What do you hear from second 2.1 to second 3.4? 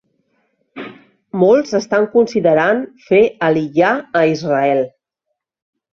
considerant fer